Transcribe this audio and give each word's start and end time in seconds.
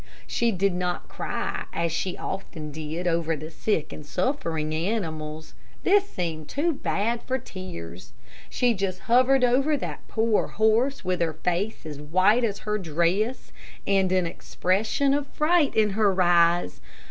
She 0.25 0.51
did 0.51 0.73
not 0.73 1.07
cry, 1.09 1.65
as 1.71 1.91
she 1.91 2.17
often 2.17 2.71
did 2.71 3.05
over 3.05 3.35
the 3.35 3.51
sick 3.51 3.93
and 3.93 4.03
suffering 4.03 4.73
animals. 4.73 5.53
This 5.83 6.09
seemed 6.09 6.47
too 6.49 6.73
bad 6.73 7.21
for 7.21 7.37
tears. 7.37 8.13
She 8.49 8.73
just 8.73 9.01
hovered 9.01 9.43
over 9.43 9.77
that 9.77 10.07
poor 10.07 10.47
horse 10.47 11.05
with 11.05 11.21
her 11.21 11.33
face 11.33 11.85
as 11.85 12.01
white 12.01 12.43
as 12.43 12.57
her 12.65 12.79
dress, 12.79 13.51
and 13.85 14.11
an 14.11 14.25
expression 14.25 15.13
of 15.13 15.27
fright 15.27 15.75
in 15.75 15.91
her 15.91 16.19
eyes. 16.19 16.81